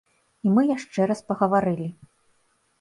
І 0.45 0.53
мы 0.55 0.63
яшчэ 0.71 0.99
раз 1.13 1.23
пагаварылі. 1.29 1.87